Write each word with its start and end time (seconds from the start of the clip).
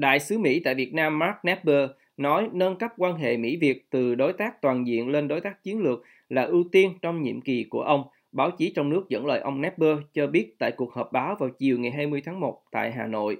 Đại 0.00 0.20
sứ 0.20 0.38
Mỹ 0.38 0.60
tại 0.60 0.74
Việt 0.74 0.94
Nam 0.94 1.18
Mark 1.18 1.36
Nepper 1.42 1.90
nói 2.16 2.48
nâng 2.52 2.76
cấp 2.76 2.92
quan 2.96 3.16
hệ 3.16 3.36
Mỹ-Việt 3.36 3.86
từ 3.90 4.14
đối 4.14 4.32
tác 4.32 4.62
toàn 4.62 4.86
diện 4.86 5.08
lên 5.08 5.28
đối 5.28 5.40
tác 5.40 5.62
chiến 5.62 5.78
lược 5.78 6.02
là 6.28 6.42
ưu 6.42 6.64
tiên 6.72 6.92
trong 7.02 7.22
nhiệm 7.22 7.40
kỳ 7.40 7.64
của 7.64 7.82
ông. 7.82 8.04
Báo 8.32 8.50
chí 8.50 8.72
trong 8.76 8.88
nước 8.88 9.08
dẫn 9.08 9.26
lời 9.26 9.40
ông 9.40 9.60
Nepper 9.60 9.98
cho 10.14 10.26
biết 10.26 10.58
tại 10.58 10.72
cuộc 10.76 10.92
họp 10.92 11.12
báo 11.12 11.36
vào 11.38 11.48
chiều 11.48 11.78
ngày 11.78 11.90
20 11.90 12.22
tháng 12.24 12.40
1 12.40 12.62
tại 12.70 12.92
Hà 12.92 13.06
Nội. 13.06 13.36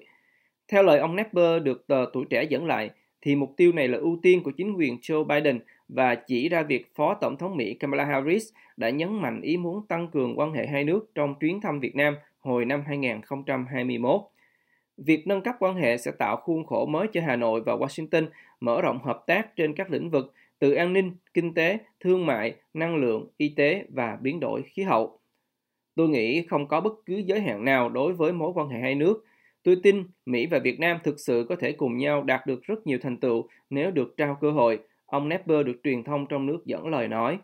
Theo 0.68 0.82
lời 0.82 0.98
ông 0.98 1.16
Nepper 1.16 1.62
được 1.62 1.86
tờ 1.86 2.06
Tuổi 2.12 2.24
Trẻ 2.30 2.42
dẫn 2.42 2.66
lại, 2.66 2.90
thì 3.22 3.36
mục 3.36 3.54
tiêu 3.56 3.72
này 3.72 3.88
là 3.88 3.98
ưu 3.98 4.18
tiên 4.22 4.42
của 4.42 4.50
chính 4.50 4.72
quyền 4.72 4.96
Joe 4.96 5.24
Biden 5.24 5.60
và 5.88 6.14
chỉ 6.14 6.48
ra 6.48 6.62
việc 6.62 6.94
Phó 6.94 7.14
Tổng 7.14 7.36
thống 7.36 7.56
Mỹ 7.56 7.74
Kamala 7.74 8.04
Harris 8.04 8.44
đã 8.76 8.90
nhấn 8.90 9.20
mạnh 9.20 9.40
ý 9.40 9.56
muốn 9.56 9.86
tăng 9.86 10.08
cường 10.08 10.38
quan 10.38 10.52
hệ 10.52 10.66
hai 10.66 10.84
nước 10.84 11.10
trong 11.14 11.34
chuyến 11.40 11.60
thăm 11.60 11.80
Việt 11.80 11.96
Nam 11.96 12.16
hồi 12.40 12.64
năm 12.64 12.82
2021. 12.86 14.20
Việc 15.04 15.26
nâng 15.26 15.42
cấp 15.42 15.54
quan 15.58 15.76
hệ 15.76 15.96
sẽ 15.96 16.10
tạo 16.10 16.36
khuôn 16.36 16.66
khổ 16.66 16.86
mới 16.86 17.06
cho 17.12 17.20
Hà 17.26 17.36
Nội 17.36 17.60
và 17.60 17.76
Washington 17.76 18.26
mở 18.60 18.80
rộng 18.82 18.98
hợp 19.02 19.22
tác 19.26 19.56
trên 19.56 19.74
các 19.74 19.90
lĩnh 19.90 20.10
vực 20.10 20.34
từ 20.58 20.72
an 20.72 20.92
ninh, 20.92 21.12
kinh 21.34 21.54
tế, 21.54 21.78
thương 22.00 22.26
mại, 22.26 22.54
năng 22.74 22.96
lượng, 22.96 23.28
y 23.36 23.48
tế 23.48 23.84
và 23.88 24.18
biến 24.22 24.40
đổi 24.40 24.62
khí 24.62 24.82
hậu. 24.82 25.18
Tôi 25.94 26.08
nghĩ 26.08 26.42
không 26.42 26.68
có 26.68 26.80
bất 26.80 26.92
cứ 27.06 27.16
giới 27.16 27.40
hạn 27.40 27.64
nào 27.64 27.88
đối 27.88 28.12
với 28.12 28.32
mối 28.32 28.52
quan 28.54 28.68
hệ 28.68 28.80
hai 28.80 28.94
nước. 28.94 29.24
Tôi 29.62 29.76
tin 29.82 30.04
Mỹ 30.26 30.46
và 30.46 30.58
Việt 30.58 30.80
Nam 30.80 30.98
thực 31.04 31.20
sự 31.20 31.46
có 31.48 31.56
thể 31.56 31.72
cùng 31.72 31.96
nhau 31.96 32.22
đạt 32.22 32.46
được 32.46 32.62
rất 32.62 32.86
nhiều 32.86 32.98
thành 33.02 33.16
tựu 33.16 33.48
nếu 33.70 33.90
được 33.90 34.16
trao 34.16 34.38
cơ 34.40 34.50
hội, 34.50 34.78
ông 35.06 35.28
Nepper 35.28 35.66
được 35.66 35.80
truyền 35.84 36.04
thông 36.04 36.26
trong 36.26 36.46
nước 36.46 36.58
dẫn 36.64 36.88
lời 36.88 37.08
nói. 37.08 37.38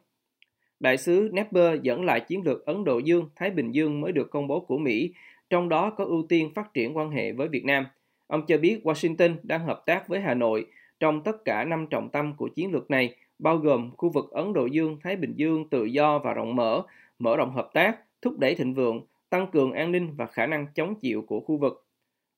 Đại 0.80 0.97
sứ 0.97 1.30
Nepper 1.33 1.83
dẫn 1.83 2.05
lại 2.05 2.20
chiến 2.20 2.42
lược 2.45 2.66
Ấn 2.66 2.84
Độ 2.84 2.98
Dương-Thái 2.98 3.50
Bình 3.50 3.70
Dương 3.70 4.00
mới 4.00 4.12
được 4.12 4.30
công 4.30 4.47
bố 4.47 4.61
của 4.61 4.78
Mỹ, 4.78 5.12
trong 5.50 5.68
đó 5.68 5.91
có 5.91 6.05
ưu 6.05 6.23
tiên 6.28 6.50
phát 6.55 6.74
triển 6.74 6.96
quan 6.96 7.10
hệ 7.10 7.32
với 7.32 7.48
Việt 7.48 7.64
Nam. 7.64 7.86
Ông 8.27 8.46
cho 8.46 8.59
biết 8.59 8.80
Washington 8.84 9.36
đang 9.42 9.64
hợp 9.64 9.82
tác 9.86 10.09
với 10.09 10.20
Hà 10.20 10.34
Nội 10.34 10.66
trong 11.00 11.22
tất 11.22 11.45
cả 11.45 11.64
năm 11.64 11.86
trọng 11.91 12.09
tâm 12.10 12.34
của 12.36 12.48
chiến 12.48 12.72
lược 12.72 12.91
này, 12.91 13.14
bao 13.38 13.56
gồm 13.56 13.91
khu 13.97 14.08
vực 14.08 14.30
Ấn 14.30 14.53
Độ 14.53 14.66
Dương-Thái 14.66 15.16
Bình 15.16 15.33
Dương 15.36 15.69
tự 15.69 15.84
do 15.84 16.19
và 16.19 16.33
rộng 16.33 16.56
mở, 16.56 16.83
mở 17.19 17.36
rộng 17.36 17.53
hợp 17.53 17.70
tác, 17.75 17.97
thúc 18.22 18.38
đẩy 18.38 18.55
thịnh 18.55 18.75
vượng, 18.75 19.00
tăng 19.30 19.47
cường 19.47 19.72
an 19.72 19.92
ninh 19.92 20.14
và 20.16 20.27
khả 20.27 20.47
năng 20.47 20.66
chống 20.75 20.94
chịu 20.94 21.22
của 21.22 21.41
khu 21.41 21.56
vực. 21.56 21.86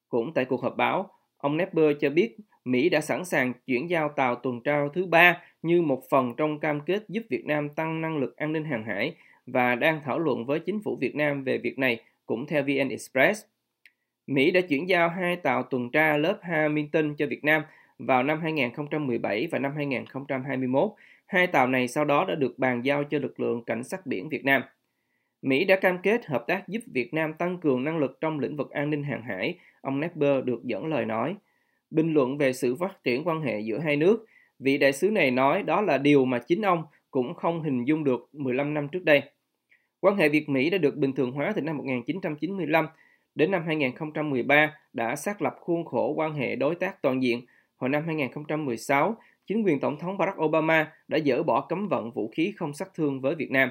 Cũng 0.08 0.34
tại 0.34 0.44
cuộc 0.44 0.62
họp 0.62 0.76
báo, 0.76 1.10
ông 1.36 1.56
Nepper 1.56 1.96
cho 2.00 2.10
biết 2.10 2.36
Mỹ 2.64 2.88
đã 2.88 3.00
sẵn 3.00 3.24
sàng 3.24 3.52
chuyển 3.66 3.90
giao 3.90 4.08
tàu 4.08 4.34
tuần 4.34 4.60
tra 4.60 4.88
thứ 4.94 5.06
ba 5.06 5.42
như 5.62 5.82
một 5.82 6.02
phần 6.10 6.34
trong 6.36 6.60
cam 6.60 6.80
kết 6.80 7.02
giúp 7.08 7.22
Việt 7.30 7.46
Nam 7.46 7.68
tăng 7.68 8.00
năng 8.00 8.18
lực 8.18 8.36
an 8.36 8.52
ninh 8.52 8.64
hàng 8.64 8.84
hải 8.84 9.14
và 9.46 9.74
đang 9.74 10.00
thảo 10.04 10.18
luận 10.18 10.46
với 10.46 10.60
chính 10.60 10.80
phủ 10.80 10.96
Việt 10.96 11.14
Nam 11.14 11.44
về 11.44 11.58
việc 11.58 11.78
này, 11.78 12.00
cũng 12.28 12.46
theo 12.46 12.62
VN 12.62 12.88
Express. 12.88 13.44
Mỹ 14.26 14.50
đã 14.50 14.60
chuyển 14.60 14.88
giao 14.88 15.08
hai 15.08 15.36
tàu 15.36 15.62
tuần 15.62 15.90
tra 15.90 16.16
lớp 16.16 16.38
Hamilton 16.42 17.14
cho 17.16 17.26
Việt 17.26 17.44
Nam 17.44 17.62
vào 17.98 18.22
năm 18.22 18.40
2017 18.40 19.46
và 19.50 19.58
năm 19.58 19.72
2021. 19.76 20.90
Hai 21.26 21.46
tàu 21.46 21.66
này 21.66 21.88
sau 21.88 22.04
đó 22.04 22.24
đã 22.28 22.34
được 22.34 22.58
bàn 22.58 22.84
giao 22.84 23.04
cho 23.04 23.18
lực 23.18 23.40
lượng 23.40 23.64
cảnh 23.64 23.84
sát 23.84 24.06
biển 24.06 24.28
Việt 24.28 24.44
Nam. 24.44 24.62
Mỹ 25.42 25.64
đã 25.64 25.76
cam 25.76 25.98
kết 26.02 26.26
hợp 26.26 26.44
tác 26.46 26.68
giúp 26.68 26.80
Việt 26.86 27.14
Nam 27.14 27.32
tăng 27.32 27.58
cường 27.58 27.84
năng 27.84 27.98
lực 27.98 28.18
trong 28.20 28.38
lĩnh 28.38 28.56
vực 28.56 28.70
an 28.70 28.90
ninh 28.90 29.02
hàng 29.02 29.22
hải, 29.22 29.58
ông 29.80 30.00
Nepper 30.00 30.44
được 30.44 30.64
dẫn 30.64 30.86
lời 30.86 31.04
nói. 31.04 31.36
Bình 31.90 32.14
luận 32.14 32.38
về 32.38 32.52
sự 32.52 32.76
phát 32.76 33.04
triển 33.04 33.24
quan 33.24 33.40
hệ 33.40 33.60
giữa 33.60 33.78
hai 33.78 33.96
nước, 33.96 34.26
vị 34.58 34.78
đại 34.78 34.92
sứ 34.92 35.10
này 35.10 35.30
nói 35.30 35.62
đó 35.62 35.80
là 35.80 35.98
điều 35.98 36.24
mà 36.24 36.38
chính 36.38 36.62
ông 36.62 36.84
cũng 37.10 37.34
không 37.34 37.62
hình 37.62 37.84
dung 37.84 38.04
được 38.04 38.28
15 38.32 38.74
năm 38.74 38.88
trước 38.88 39.04
đây. 39.04 39.22
Quan 40.00 40.16
hệ 40.16 40.28
Việt-Mỹ 40.28 40.70
đã 40.70 40.78
được 40.78 40.96
bình 40.96 41.12
thường 41.12 41.32
hóa 41.32 41.52
từ 41.56 41.62
năm 41.62 41.76
1995 41.76 42.86
đến 43.34 43.50
năm 43.50 43.62
2013 43.66 44.74
đã 44.92 45.16
xác 45.16 45.42
lập 45.42 45.56
khuôn 45.60 45.84
khổ 45.84 46.12
quan 46.16 46.34
hệ 46.34 46.56
đối 46.56 46.74
tác 46.74 47.02
toàn 47.02 47.22
diện. 47.22 47.42
Hồi 47.76 47.90
năm 47.90 48.02
2016, 48.06 49.16
chính 49.46 49.62
quyền 49.62 49.80
Tổng 49.80 49.98
thống 49.98 50.18
Barack 50.18 50.38
Obama 50.40 50.92
đã 51.08 51.18
dỡ 51.26 51.42
bỏ 51.42 51.60
cấm 51.60 51.88
vận 51.88 52.10
vũ 52.10 52.28
khí 52.28 52.52
không 52.56 52.74
sát 52.74 52.88
thương 52.94 53.20
với 53.20 53.34
Việt 53.34 53.50
Nam. 53.50 53.70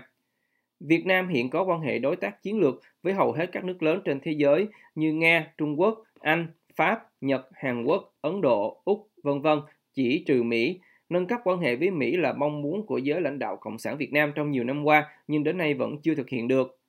Việt 0.79 1.05
Nam 1.05 1.27
hiện 1.27 1.49
có 1.49 1.63
quan 1.63 1.81
hệ 1.81 1.99
đối 1.99 2.15
tác 2.15 2.43
chiến 2.43 2.59
lược 2.59 2.81
với 3.03 3.13
hầu 3.13 3.31
hết 3.31 3.45
các 3.51 3.63
nước 3.63 3.83
lớn 3.83 4.01
trên 4.05 4.19
thế 4.19 4.31
giới 4.31 4.67
như 4.95 5.13
Nga, 5.13 5.53
Trung 5.57 5.79
Quốc, 5.79 6.03
Anh, 6.19 6.47
Pháp, 6.75 6.99
Nhật, 7.21 7.49
Hàn 7.53 7.83
Quốc, 7.83 8.13
Ấn 8.21 8.41
Độ, 8.41 8.81
Úc, 8.85 9.09
vân 9.23 9.41
vân, 9.41 9.59
chỉ 9.93 10.23
trừ 10.27 10.43
Mỹ. 10.43 10.79
Nâng 11.09 11.27
cấp 11.27 11.39
quan 11.43 11.59
hệ 11.59 11.75
với 11.75 11.91
Mỹ 11.91 12.17
là 12.17 12.33
mong 12.33 12.61
muốn 12.61 12.85
của 12.85 12.97
giới 12.97 13.21
lãnh 13.21 13.39
đạo 13.39 13.57
Cộng 13.57 13.79
sản 13.79 13.97
Việt 13.97 14.13
Nam 14.13 14.31
trong 14.35 14.51
nhiều 14.51 14.63
năm 14.63 14.83
qua, 14.83 15.09
nhưng 15.27 15.43
đến 15.43 15.57
nay 15.57 15.73
vẫn 15.73 15.97
chưa 16.01 16.15
thực 16.15 16.29
hiện 16.29 16.47
được. 16.47 16.79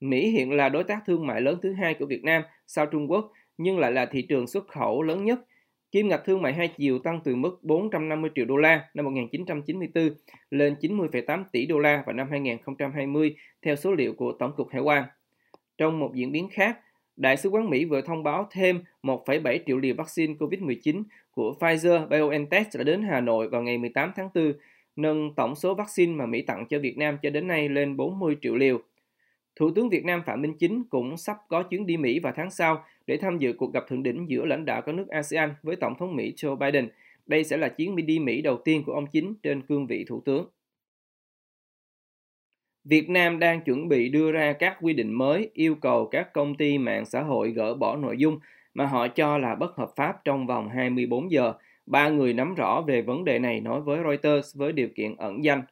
Mỹ 0.00 0.30
hiện 0.30 0.52
là 0.52 0.68
đối 0.68 0.84
tác 0.84 1.02
thương 1.06 1.26
mại 1.26 1.40
lớn 1.40 1.58
thứ 1.62 1.72
hai 1.72 1.94
của 1.94 2.06
Việt 2.06 2.24
Nam 2.24 2.42
sau 2.66 2.86
Trung 2.86 3.10
Quốc, 3.10 3.32
nhưng 3.58 3.78
lại 3.78 3.92
là 3.92 4.06
thị 4.06 4.22
trường 4.22 4.46
xuất 4.46 4.68
khẩu 4.68 5.02
lớn 5.02 5.24
nhất 5.24 5.40
Kim 5.92 6.08
ngạch 6.08 6.24
thương 6.24 6.42
mại 6.42 6.54
hai 6.54 6.68
chiều 6.68 6.98
tăng 6.98 7.20
từ 7.24 7.36
mức 7.36 7.58
450 7.62 8.30
triệu 8.34 8.44
đô 8.44 8.56
la 8.56 8.88
năm 8.94 9.04
1994 9.04 10.10
lên 10.50 10.76
90,8 10.80 11.44
tỷ 11.52 11.66
đô 11.66 11.78
la 11.78 12.02
vào 12.06 12.14
năm 12.14 12.28
2020 12.30 13.36
theo 13.62 13.76
số 13.76 13.94
liệu 13.94 14.12
của 14.12 14.32
Tổng 14.38 14.52
cục 14.56 14.68
Hải 14.70 14.82
quan. 14.82 15.04
Trong 15.78 15.98
một 15.98 16.10
diễn 16.14 16.32
biến 16.32 16.48
khác, 16.52 16.78
Đại 17.20 17.36
sứ 17.36 17.48
quán 17.48 17.70
Mỹ 17.70 17.84
vừa 17.84 18.00
thông 18.00 18.22
báo 18.22 18.48
thêm 18.50 18.80
1,7 19.02 19.58
triệu 19.66 19.78
liều 19.78 19.94
vaccine 19.94 20.34
COVID-19 20.38 21.02
của 21.30 21.54
Pfizer-BioNTech 21.60 22.64
đã 22.74 22.84
đến 22.84 23.02
Hà 23.02 23.20
Nội 23.20 23.48
vào 23.48 23.62
ngày 23.62 23.78
18 23.78 24.12
tháng 24.16 24.28
4, 24.34 24.52
nâng 24.96 25.34
tổng 25.34 25.54
số 25.54 25.74
vaccine 25.74 26.12
mà 26.12 26.26
Mỹ 26.26 26.42
tặng 26.42 26.66
cho 26.70 26.78
Việt 26.78 26.98
Nam 26.98 27.16
cho 27.22 27.30
đến 27.30 27.46
nay 27.46 27.68
lên 27.68 27.96
40 27.96 28.36
triệu 28.42 28.54
liều. 28.54 28.80
Thủ 29.56 29.70
tướng 29.70 29.88
Việt 29.88 30.04
Nam 30.04 30.22
Phạm 30.26 30.42
Minh 30.42 30.54
Chính 30.58 30.84
cũng 30.84 31.16
sắp 31.16 31.36
có 31.48 31.62
chuyến 31.62 31.86
đi 31.86 31.96
Mỹ 31.96 32.18
vào 32.18 32.32
tháng 32.36 32.50
sau 32.50 32.84
để 33.06 33.16
tham 33.16 33.38
dự 33.38 33.52
cuộc 33.52 33.72
gặp 33.72 33.84
thượng 33.88 34.02
đỉnh 34.02 34.26
giữa 34.28 34.44
lãnh 34.44 34.64
đạo 34.64 34.82
các 34.82 34.94
nước 34.94 35.08
ASEAN 35.08 35.54
với 35.62 35.76
Tổng 35.76 35.94
thống 35.98 36.16
Mỹ 36.16 36.32
Joe 36.36 36.56
Biden. 36.56 36.88
Đây 37.26 37.44
sẽ 37.44 37.56
là 37.56 37.68
chuyến 37.68 38.06
đi 38.06 38.18
Mỹ 38.18 38.42
đầu 38.42 38.56
tiên 38.64 38.82
của 38.86 38.92
ông 38.92 39.06
Chính 39.06 39.34
trên 39.42 39.62
cương 39.62 39.86
vị 39.86 40.04
thủ 40.04 40.22
tướng. 40.24 40.46
Việt 42.90 43.10
Nam 43.10 43.38
đang 43.38 43.60
chuẩn 43.60 43.88
bị 43.88 44.08
đưa 44.08 44.32
ra 44.32 44.52
các 44.52 44.76
quy 44.80 44.92
định 44.92 45.12
mới 45.12 45.50
yêu 45.54 45.74
cầu 45.74 46.06
các 46.06 46.32
công 46.32 46.54
ty 46.54 46.78
mạng 46.78 47.06
xã 47.06 47.22
hội 47.22 47.50
gỡ 47.50 47.74
bỏ 47.74 47.96
nội 47.96 48.16
dung 48.18 48.38
mà 48.74 48.86
họ 48.86 49.08
cho 49.08 49.38
là 49.38 49.54
bất 49.54 49.76
hợp 49.76 49.90
pháp 49.96 50.24
trong 50.24 50.46
vòng 50.46 50.68
24 50.68 51.30
giờ. 51.30 51.52
Ba 51.86 52.08
người 52.08 52.32
nắm 52.32 52.54
rõ 52.54 52.80
về 52.86 53.02
vấn 53.02 53.24
đề 53.24 53.38
này 53.38 53.60
nói 53.60 53.80
với 53.80 53.98
Reuters 54.04 54.56
với 54.56 54.72
điều 54.72 54.88
kiện 54.88 55.16
ẩn 55.16 55.44
danh. 55.44 55.62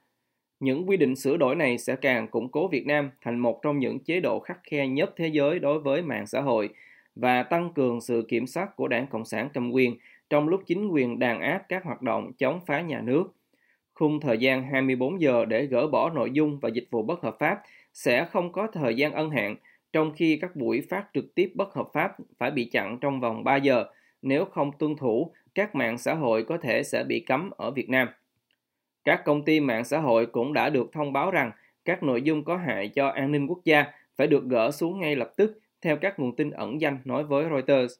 Những 0.60 0.88
quy 0.88 0.96
định 0.96 1.16
sửa 1.16 1.36
đổi 1.36 1.54
này 1.54 1.78
sẽ 1.78 1.96
càng 1.96 2.28
củng 2.28 2.48
cố 2.48 2.68
Việt 2.68 2.86
Nam 2.86 3.10
thành 3.22 3.38
một 3.38 3.62
trong 3.62 3.78
những 3.78 3.98
chế 3.98 4.20
độ 4.20 4.40
khắc 4.40 4.58
khe 4.64 4.86
nhất 4.86 5.14
thế 5.16 5.28
giới 5.28 5.58
đối 5.58 5.80
với 5.80 6.02
mạng 6.02 6.26
xã 6.26 6.40
hội 6.40 6.68
và 7.16 7.42
tăng 7.42 7.72
cường 7.74 8.00
sự 8.00 8.24
kiểm 8.28 8.46
soát 8.46 8.76
của 8.76 8.88
Đảng 8.88 9.06
Cộng 9.06 9.24
sản 9.24 9.48
cầm 9.54 9.70
quyền 9.70 9.96
trong 10.30 10.48
lúc 10.48 10.62
chính 10.66 10.88
quyền 10.88 11.18
đàn 11.18 11.40
áp 11.40 11.62
các 11.68 11.84
hoạt 11.84 12.02
động 12.02 12.32
chống 12.38 12.60
phá 12.66 12.80
nhà 12.80 13.00
nước. 13.00 13.24
Khung 13.98 14.20
thời 14.20 14.38
gian 14.38 14.62
24 14.62 15.20
giờ 15.20 15.44
để 15.44 15.66
gỡ 15.66 15.86
bỏ 15.86 16.10
nội 16.10 16.30
dung 16.32 16.58
và 16.60 16.68
dịch 16.68 16.88
vụ 16.90 17.02
bất 17.02 17.22
hợp 17.22 17.36
pháp 17.38 17.58
sẽ 17.94 18.24
không 18.24 18.52
có 18.52 18.66
thời 18.72 18.94
gian 18.94 19.12
ân 19.12 19.30
hạn, 19.30 19.56
trong 19.92 20.12
khi 20.16 20.38
các 20.40 20.56
buổi 20.56 20.80
phát 20.90 21.04
trực 21.14 21.34
tiếp 21.34 21.52
bất 21.54 21.74
hợp 21.74 21.88
pháp 21.92 22.16
phải 22.38 22.50
bị 22.50 22.64
chặn 22.64 22.98
trong 23.00 23.20
vòng 23.20 23.44
3 23.44 23.56
giờ. 23.56 23.84
Nếu 24.22 24.44
không 24.44 24.70
tuân 24.78 24.96
thủ, 24.96 25.32
các 25.54 25.74
mạng 25.74 25.98
xã 25.98 26.14
hội 26.14 26.44
có 26.44 26.58
thể 26.58 26.82
sẽ 26.82 27.04
bị 27.08 27.20
cấm 27.20 27.50
ở 27.56 27.70
Việt 27.70 27.90
Nam. 27.90 28.08
Các 29.04 29.24
công 29.24 29.44
ty 29.44 29.60
mạng 29.60 29.84
xã 29.84 29.98
hội 29.98 30.26
cũng 30.26 30.52
đã 30.52 30.70
được 30.70 30.92
thông 30.92 31.12
báo 31.12 31.30
rằng 31.30 31.50
các 31.84 32.02
nội 32.02 32.22
dung 32.22 32.44
có 32.44 32.56
hại 32.56 32.88
cho 32.88 33.08
an 33.08 33.32
ninh 33.32 33.46
quốc 33.46 33.60
gia 33.64 33.84
phải 34.16 34.26
được 34.26 34.44
gỡ 34.44 34.70
xuống 34.70 35.00
ngay 35.00 35.16
lập 35.16 35.32
tức, 35.36 35.58
theo 35.82 35.96
các 35.96 36.18
nguồn 36.18 36.36
tin 36.36 36.50
ẩn 36.50 36.80
danh 36.80 36.98
nói 37.04 37.24
với 37.24 37.44
Reuters. 37.50 37.94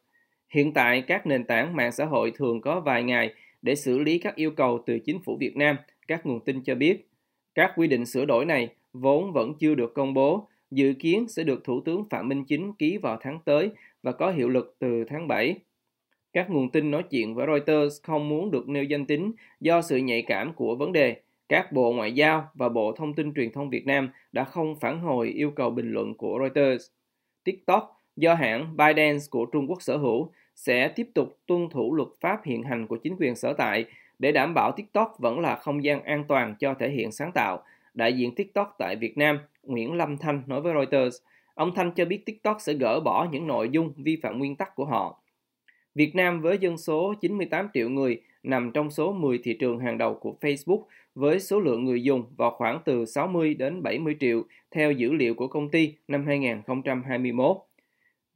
Hiện 0.51 0.73
tại, 0.73 1.03
các 1.03 1.27
nền 1.27 1.45
tảng 1.45 1.77
mạng 1.77 1.93
xã 1.93 2.05
hội 2.05 2.33
thường 2.35 2.61
có 2.61 2.81
vài 2.81 3.03
ngày 3.03 3.35
để 3.63 3.75
xử 3.75 3.99
lý 3.99 4.19
các 4.19 4.35
yêu 4.35 4.51
cầu 4.51 4.83
từ 4.87 4.99
chính 4.99 5.21
phủ 5.25 5.37
Việt 5.37 5.57
Nam, 5.57 5.77
các 6.09 6.27
nguồn 6.27 6.45
tin 6.45 6.63
cho 6.63 6.75
biết. 6.75 7.09
Các 7.55 7.73
quy 7.77 7.87
định 7.87 8.07
sửa 8.07 8.25
đổi 8.25 8.45
này 8.45 8.69
vốn 8.93 9.33
vẫn 9.33 9.55
chưa 9.59 9.75
được 9.75 9.95
công 9.95 10.15
bố, 10.15 10.49
dự 10.71 10.93
kiến 10.99 11.29
sẽ 11.29 11.45
được 11.45 11.65
Thủ 11.65 11.81
tướng 11.81 12.05
Phạm 12.11 12.29
Minh 12.29 12.45
Chính 12.45 12.73
ký 12.73 12.99
vào 12.99 13.19
tháng 13.21 13.39
tới 13.45 13.71
và 14.03 14.13
có 14.13 14.31
hiệu 14.31 14.49
lực 14.49 14.77
từ 14.79 15.05
tháng 15.09 15.29
7. 15.29 15.55
Các 16.33 16.51
nguồn 16.51 16.71
tin 16.71 16.91
nói 16.91 17.03
chuyện 17.11 17.35
với 17.35 17.47
Reuters 17.47 18.03
không 18.03 18.29
muốn 18.29 18.51
được 18.51 18.69
nêu 18.69 18.85
danh 18.85 19.07
tính 19.07 19.33
do 19.61 19.83
sự 19.83 19.97
nhạy 19.97 20.23
cảm 20.23 20.53
của 20.53 20.77
vấn 20.77 20.93
đề. 20.93 21.17
Các 21.49 21.73
Bộ 21.73 21.93
Ngoại 21.93 22.13
giao 22.13 22.49
và 22.55 22.69
Bộ 22.69 22.93
Thông 22.93 23.15
tin 23.15 23.35
Truyền 23.35 23.53
thông 23.53 23.71
Việt 23.71 23.87
Nam 23.87 24.11
đã 24.33 24.45
không 24.45 24.77
phản 24.81 25.01
hồi 25.01 25.29
yêu 25.29 25.51
cầu 25.51 25.71
bình 25.71 25.93
luận 25.93 26.15
của 26.15 26.39
Reuters. 26.41 26.87
TikTok 27.45 27.97
do 28.17 28.35
hãng 28.35 28.77
ByteDance 28.77 29.25
của 29.31 29.47
Trung 29.47 29.67
Quốc 29.71 29.83
sở 29.83 29.97
hữu 29.97 30.33
sẽ 30.59 30.89
tiếp 30.89 31.09
tục 31.15 31.39
tuân 31.47 31.69
thủ 31.71 31.95
luật 31.95 32.09
pháp 32.21 32.45
hiện 32.45 32.63
hành 32.63 32.87
của 32.87 32.97
chính 32.97 33.17
quyền 33.19 33.37
sở 33.37 33.53
tại 33.53 33.85
để 34.19 34.33
đảm 34.33 34.55
bảo 34.55 34.73
TikTok 34.73 35.19
vẫn 35.19 35.41
là 35.41 35.57
không 35.57 35.85
gian 35.85 36.03
an 36.03 36.25
toàn 36.29 36.55
cho 36.59 36.75
thể 36.75 36.91
hiện 36.91 37.13
sáng 37.13 37.33
tạo. 37.33 37.63
Đại 37.95 38.13
diện 38.13 38.35
TikTok 38.35 38.75
tại 38.79 38.97
Việt 38.97 39.19
Nam, 39.19 39.39
Nguyễn 39.63 39.95
Lâm 39.95 40.19
Thanh 40.19 40.43
nói 40.47 40.61
với 40.61 40.75
Reuters, 40.75 41.17
ông 41.55 41.75
Thanh 41.75 41.91
cho 41.91 42.05
biết 42.05 42.27
TikTok 42.27 42.57
sẽ 42.61 42.73
gỡ 42.73 43.01
bỏ 43.01 43.29
những 43.33 43.47
nội 43.47 43.69
dung 43.73 43.93
vi 43.97 44.17
phạm 44.23 44.39
nguyên 44.39 44.57
tắc 44.57 44.75
của 44.75 44.85
họ. 44.85 45.23
Việt 45.95 46.15
Nam 46.15 46.41
với 46.41 46.59
dân 46.59 46.79
số 46.79 47.15
98 47.21 47.69
triệu 47.75 47.89
người 47.89 48.21
nằm 48.43 48.71
trong 48.75 48.91
số 48.91 49.13
10 49.13 49.39
thị 49.45 49.57
trường 49.61 49.79
hàng 49.79 49.99
đầu 49.99 50.15
của 50.15 50.35
Facebook 50.41 50.83
với 51.15 51.41
số 51.41 51.61
lượng 51.61 51.85
người 51.85 52.03
dùng 52.03 52.25
vào 52.37 52.51
khoảng 52.51 52.81
từ 52.85 53.05
60 53.05 53.55
đến 53.55 53.83
70 53.83 54.17
triệu 54.21 54.43
theo 54.71 54.93
dữ 54.93 55.13
liệu 55.13 55.35
của 55.35 55.49
công 55.49 55.71
ty 55.71 55.95
năm 56.09 56.27
2021. 56.27 57.68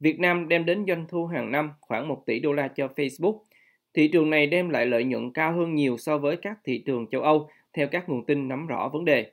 Việt 0.03 0.19
Nam 0.19 0.47
đem 0.47 0.65
đến 0.65 0.85
doanh 0.87 1.05
thu 1.09 1.25
hàng 1.25 1.51
năm 1.51 1.71
khoảng 1.81 2.07
1 2.07 2.23
tỷ 2.25 2.39
đô 2.39 2.53
la 2.53 2.67
cho 2.67 2.87
Facebook. 2.95 3.39
Thị 3.93 4.07
trường 4.07 4.29
này 4.29 4.47
đem 4.47 4.69
lại 4.69 4.85
lợi 4.85 5.03
nhuận 5.03 5.33
cao 5.33 5.53
hơn 5.53 5.75
nhiều 5.75 5.97
so 5.97 6.17
với 6.17 6.37
các 6.37 6.57
thị 6.63 6.83
trường 6.85 7.07
châu 7.07 7.21
Âu, 7.21 7.49
theo 7.73 7.87
các 7.87 8.09
nguồn 8.09 8.25
tin 8.25 8.47
nắm 8.47 8.67
rõ 8.67 8.89
vấn 8.93 9.05
đề. 9.05 9.31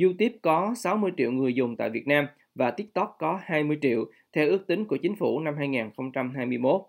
YouTube 0.00 0.38
có 0.42 0.74
60 0.76 1.10
triệu 1.16 1.32
người 1.32 1.54
dùng 1.54 1.76
tại 1.76 1.90
Việt 1.90 2.06
Nam 2.06 2.26
và 2.54 2.70
TikTok 2.70 3.16
có 3.18 3.40
20 3.44 3.78
triệu, 3.82 4.04
theo 4.32 4.48
ước 4.48 4.66
tính 4.66 4.84
của 4.84 4.96
chính 4.96 5.16
phủ 5.16 5.40
năm 5.40 5.54
2021. 5.58 6.82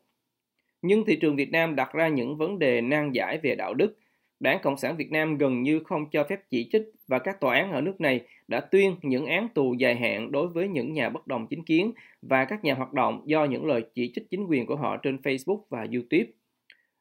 Nhưng 0.81 1.05
thị 1.05 1.15
trường 1.15 1.35
Việt 1.35 1.51
Nam 1.51 1.75
đặt 1.75 1.93
ra 1.93 2.07
những 2.07 2.37
vấn 2.37 2.59
đề 2.59 2.81
nan 2.81 3.11
giải 3.11 3.39
về 3.43 3.55
đạo 3.55 3.73
đức. 3.73 3.97
Đảng 4.39 4.59
Cộng 4.63 4.77
sản 4.77 4.97
Việt 4.97 5.11
Nam 5.11 5.37
gần 5.37 5.63
như 5.63 5.79
không 5.79 6.09
cho 6.09 6.23
phép 6.29 6.39
chỉ 6.49 6.69
trích 6.71 6.81
và 7.07 7.19
các 7.19 7.39
tòa 7.39 7.55
án 7.55 7.71
ở 7.71 7.81
nước 7.81 8.01
này 8.01 8.21
đã 8.47 8.59
tuyên 8.59 8.95
những 9.01 9.25
án 9.25 9.47
tù 9.53 9.73
dài 9.73 9.95
hạn 9.95 10.31
đối 10.31 10.47
với 10.47 10.67
những 10.67 10.93
nhà 10.93 11.09
bất 11.09 11.27
đồng 11.27 11.47
chính 11.47 11.63
kiến 11.63 11.91
và 12.21 12.45
các 12.45 12.63
nhà 12.63 12.73
hoạt 12.73 12.93
động 12.93 13.21
do 13.25 13.45
những 13.45 13.65
lời 13.65 13.85
chỉ 13.93 14.11
trích 14.15 14.29
chính 14.29 14.45
quyền 14.45 14.65
của 14.65 14.75
họ 14.75 14.97
trên 14.97 15.17
Facebook 15.17 15.59
và 15.69 15.87
YouTube. 15.93 16.31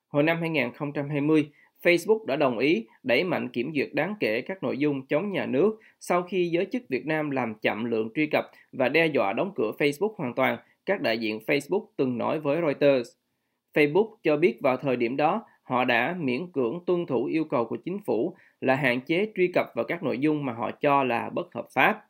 Hồi 0.09 0.23
năm 0.23 0.41
2020, 0.41 1.51
Facebook 1.83 2.25
đã 2.27 2.37
đồng 2.37 2.59
ý 2.59 2.87
đẩy 3.03 3.25
mạnh 3.25 3.49
kiểm 3.49 3.73
duyệt 3.75 3.89
đáng 3.93 4.15
kể 4.21 4.41
các 4.41 4.63
nội 4.63 4.79
dung 4.79 5.07
chống 5.07 5.33
nhà 5.33 5.47
nước 5.47 5.81
sau 6.01 6.23
khi 6.23 6.49
giới 6.49 6.67
chức 6.73 6.83
Việt 6.89 7.07
Nam 7.07 7.31
làm 7.31 7.55
chậm 7.55 7.85
lượng 7.85 8.11
truy 8.15 8.27
cập 8.27 8.45
và 8.73 8.89
đe 8.89 9.07
dọa 9.07 9.33
đóng 9.33 9.53
cửa 9.55 9.73
Facebook 9.79 10.15
hoàn 10.17 10.35
toàn, 10.35 10.59
các 10.87 11.01
đại 11.01 11.19
diện 11.19 11.41
Facebook 11.47 11.87
từng 11.97 12.19
nói 12.19 12.41
với 12.41 12.61
Reuters. 12.61 13.11
Facebook 13.75 14.17
cho 14.23 14.37
biết 14.37 14.59
vào 14.61 14.77
thời 14.77 14.97
điểm 14.97 15.17
đó 15.17 15.45
họ 15.65 15.85
đã 15.85 16.17
miễn 16.19 16.53
cưỡng 16.53 16.81
tuân 16.87 17.07
thủ 17.07 17.25
yêu 17.25 17.45
cầu 17.45 17.65
của 17.65 17.77
chính 17.77 17.99
phủ 18.07 18.37
là 18.61 18.75
hạn 18.75 19.01
chế 19.01 19.33
truy 19.37 19.51
cập 19.55 19.67
vào 19.75 19.85
các 19.85 20.03
nội 20.03 20.19
dung 20.19 20.45
mà 20.45 20.53
họ 20.53 20.71
cho 20.71 21.05
là 21.05 21.31
bất 21.31 21.55
hợp 21.55 21.67
pháp. 21.75 22.05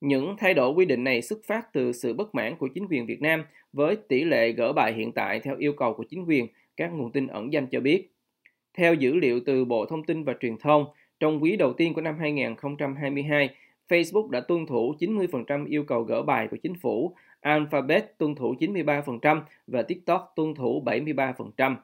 Những 0.00 0.36
thay 0.38 0.54
đổi 0.54 0.72
quy 0.72 0.84
định 0.84 1.04
này 1.04 1.22
xuất 1.22 1.38
phát 1.46 1.72
từ 1.72 1.92
sự 1.92 2.14
bất 2.14 2.34
mãn 2.34 2.56
của 2.56 2.68
chính 2.68 2.86
quyền 2.90 3.06
Việt 3.06 3.22
Nam 3.22 3.44
với 3.72 3.96
tỷ 3.96 4.24
lệ 4.24 4.52
gỡ 4.52 4.72
bài 4.72 4.92
hiện 4.92 5.12
tại 5.12 5.40
theo 5.40 5.56
yêu 5.56 5.72
cầu 5.72 5.94
của 5.94 6.04
chính 6.04 6.24
quyền, 6.24 6.46
các 6.76 6.92
nguồn 6.92 7.12
tin 7.12 7.26
ẩn 7.26 7.52
danh 7.52 7.66
cho 7.66 7.80
biết. 7.80 8.10
Theo 8.74 8.94
dữ 8.94 9.14
liệu 9.14 9.40
từ 9.46 9.64
Bộ 9.64 9.86
Thông 9.86 10.04
tin 10.04 10.24
và 10.24 10.34
Truyền 10.40 10.56
thông, 10.58 10.84
trong 11.20 11.42
quý 11.42 11.56
đầu 11.56 11.72
tiên 11.72 11.94
của 11.94 12.00
năm 12.00 12.18
2022, 12.18 13.48
Facebook 13.88 14.30
đã 14.30 14.40
tuân 14.40 14.66
thủ 14.66 14.94
90% 15.00 15.66
yêu 15.66 15.84
cầu 15.84 16.02
gỡ 16.02 16.22
bài 16.22 16.48
của 16.50 16.56
chính 16.56 16.74
phủ, 16.74 17.16
Alphabet 17.40 18.18
tuân 18.18 18.34
thủ 18.34 18.54
93% 18.60 19.40
và 19.66 19.82
TikTok 19.82 20.32
tuân 20.36 20.54
thủ 20.54 20.82
73%. 20.86 21.76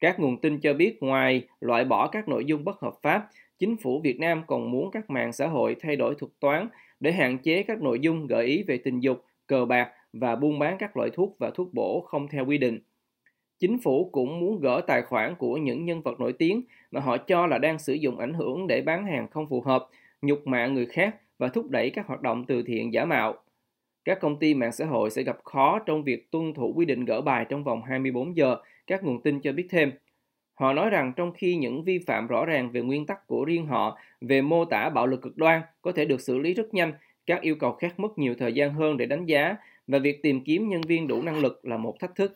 Các 0.00 0.20
nguồn 0.20 0.40
tin 0.40 0.60
cho 0.60 0.74
biết 0.74 1.02
ngoài 1.02 1.42
loại 1.60 1.84
bỏ 1.84 2.08
các 2.08 2.28
nội 2.28 2.44
dung 2.44 2.64
bất 2.64 2.80
hợp 2.80 2.94
pháp, 3.02 3.28
chính 3.58 3.76
phủ 3.76 4.00
Việt 4.00 4.20
Nam 4.20 4.42
còn 4.46 4.70
muốn 4.70 4.90
các 4.90 5.10
mạng 5.10 5.32
xã 5.32 5.46
hội 5.46 5.76
thay 5.80 5.96
đổi 5.96 6.14
thuật 6.14 6.32
toán 6.40 6.68
để 7.00 7.12
hạn 7.12 7.38
chế 7.38 7.62
các 7.62 7.82
nội 7.82 8.00
dung 8.00 8.26
gợi 8.26 8.46
ý 8.46 8.62
về 8.62 8.78
tình 8.78 9.00
dục, 9.00 9.24
cờ 9.46 9.64
bạc 9.64 9.90
và 10.12 10.36
buôn 10.36 10.58
bán 10.58 10.76
các 10.78 10.96
loại 10.96 11.10
thuốc 11.14 11.36
và 11.38 11.50
thuốc 11.50 11.74
bổ 11.74 12.00
không 12.00 12.28
theo 12.28 12.46
quy 12.46 12.58
định. 12.58 12.80
Chính 13.58 13.78
phủ 13.78 14.08
cũng 14.12 14.40
muốn 14.40 14.60
gỡ 14.60 14.80
tài 14.86 15.02
khoản 15.02 15.34
của 15.34 15.56
những 15.56 15.84
nhân 15.84 16.02
vật 16.02 16.20
nổi 16.20 16.32
tiếng 16.32 16.62
mà 16.90 17.00
họ 17.00 17.16
cho 17.16 17.46
là 17.46 17.58
đang 17.58 17.78
sử 17.78 17.94
dụng 17.94 18.18
ảnh 18.18 18.34
hưởng 18.34 18.66
để 18.66 18.82
bán 18.82 19.06
hàng 19.06 19.28
không 19.30 19.48
phù 19.48 19.60
hợp, 19.60 19.88
nhục 20.22 20.46
mạ 20.46 20.66
người 20.66 20.86
khác 20.86 21.16
và 21.38 21.48
thúc 21.48 21.70
đẩy 21.70 21.90
các 21.90 22.06
hoạt 22.06 22.22
động 22.22 22.44
từ 22.48 22.62
thiện 22.62 22.92
giả 22.92 23.04
mạo. 23.04 23.34
Các 24.04 24.20
công 24.20 24.38
ty 24.38 24.54
mạng 24.54 24.72
xã 24.72 24.84
hội 24.84 25.10
sẽ 25.10 25.22
gặp 25.22 25.38
khó 25.44 25.78
trong 25.78 26.04
việc 26.04 26.30
tuân 26.30 26.54
thủ 26.54 26.72
quy 26.76 26.84
định 26.84 27.04
gỡ 27.04 27.20
bài 27.20 27.46
trong 27.48 27.64
vòng 27.64 27.82
24 27.82 28.36
giờ, 28.36 28.56
các 28.86 29.04
nguồn 29.04 29.22
tin 29.22 29.40
cho 29.40 29.52
biết 29.52 29.66
thêm. 29.70 29.92
Họ 30.54 30.72
nói 30.72 30.90
rằng 30.90 31.12
trong 31.16 31.32
khi 31.32 31.56
những 31.56 31.84
vi 31.84 31.98
phạm 31.98 32.26
rõ 32.26 32.44
ràng 32.44 32.70
về 32.70 32.80
nguyên 32.80 33.06
tắc 33.06 33.26
của 33.26 33.44
riêng 33.44 33.66
họ 33.66 33.98
về 34.20 34.42
mô 34.42 34.64
tả 34.64 34.88
bạo 34.88 35.06
lực 35.06 35.22
cực 35.22 35.36
đoan 35.36 35.62
có 35.82 35.92
thể 35.92 36.04
được 36.04 36.20
xử 36.20 36.38
lý 36.38 36.54
rất 36.54 36.74
nhanh, 36.74 36.92
các 37.26 37.40
yêu 37.40 37.56
cầu 37.56 37.72
khác 37.72 38.00
mất 38.00 38.18
nhiều 38.18 38.34
thời 38.38 38.52
gian 38.52 38.74
hơn 38.74 38.96
để 38.96 39.06
đánh 39.06 39.26
giá 39.26 39.56
và 39.86 39.98
việc 39.98 40.22
tìm 40.22 40.44
kiếm 40.44 40.68
nhân 40.68 40.80
viên 40.80 41.08
đủ 41.08 41.22
năng 41.22 41.38
lực 41.38 41.64
là 41.64 41.76
một 41.76 42.00
thách 42.00 42.14
thức. 42.14 42.34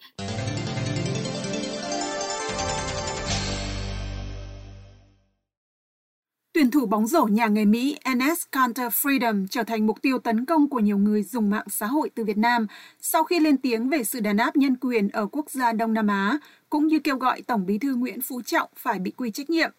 Tuyển 6.58 6.70
thủ 6.70 6.86
bóng 6.86 7.06
rổ 7.06 7.24
nhà 7.24 7.46
nghề 7.46 7.64
Mỹ 7.64 7.98
Enes 8.04 8.42
Kanter 8.52 8.92
Freedom 8.92 9.46
trở 9.50 9.62
thành 9.62 9.86
mục 9.86 10.02
tiêu 10.02 10.18
tấn 10.18 10.44
công 10.44 10.68
của 10.68 10.80
nhiều 10.80 10.98
người 10.98 11.22
dùng 11.22 11.50
mạng 11.50 11.66
xã 11.70 11.86
hội 11.86 12.10
từ 12.14 12.24
Việt 12.24 12.38
Nam 12.38 12.66
sau 13.00 13.24
khi 13.24 13.40
lên 13.40 13.56
tiếng 13.56 13.88
về 13.88 14.04
sự 14.04 14.20
đàn 14.20 14.36
áp 14.36 14.56
nhân 14.56 14.76
quyền 14.80 15.08
ở 15.08 15.26
quốc 15.26 15.50
gia 15.50 15.72
Đông 15.72 15.94
Nam 15.94 16.06
Á, 16.06 16.38
cũng 16.70 16.86
như 16.86 16.98
kêu 16.98 17.16
gọi 17.16 17.42
Tổng 17.42 17.66
bí 17.66 17.78
thư 17.78 17.94
Nguyễn 17.94 18.20
Phú 18.20 18.42
Trọng 18.42 18.68
phải 18.76 18.98
bị 18.98 19.10
quy 19.10 19.30
trách 19.30 19.50
nhiệm. 19.50 19.70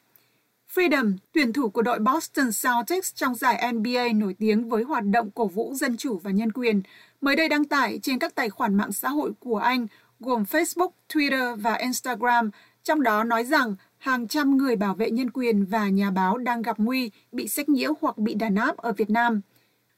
Freedom, 0.76 1.14
tuyển 1.32 1.54
thủ 1.54 1.70
của 1.70 1.82
đội 1.82 2.00
Boston 2.00 2.50
Celtics 2.64 3.16
trong 3.16 3.36
giải 3.36 3.74
NBA 3.74 4.08
nổi 4.16 4.36
tiếng 4.40 4.70
với 4.70 4.84
hoạt 4.84 5.04
động 5.06 5.32
cổ 5.32 5.48
vũ 5.48 5.74
dân 5.74 5.98
chủ 5.98 6.20
và 6.24 6.32
nhân 6.32 6.52
quyền, 6.52 6.82
mới 7.22 7.36
đây 7.36 7.50
đăng 7.50 7.66
tải 7.66 8.00
trên 8.04 8.20
các 8.20 8.36
tài 8.36 8.50
khoản 8.50 8.76
mạng 8.76 8.92
xã 8.92 9.10
hội 9.10 9.32
của 9.40 9.58
anh 9.58 9.88
gồm 10.20 10.44
Facebook, 10.44 10.90
Twitter 11.14 11.56
và 11.56 11.74
Instagram, 11.74 12.50
trong 12.84 13.04
đó 13.04 13.24
nói 13.24 13.46
rằng 13.46 13.76
hàng 14.00 14.28
trăm 14.28 14.58
người 14.58 14.76
bảo 14.76 14.96
vệ 14.96 15.12
nhân 15.12 15.30
quyền 15.32 15.66
và 15.66 15.90
nhà 15.90 16.12
báo 16.12 16.38
đang 16.38 16.62
gặp 16.62 16.78
nguy, 16.80 17.12
bị 17.32 17.48
sách 17.48 17.70
nhiễu 17.70 17.94
hoặc 18.02 18.18
bị 18.18 18.34
đàn 18.34 18.56
áp 18.56 18.78
ở 18.78 18.94
Việt 18.94 19.10
Nam. 19.10 19.42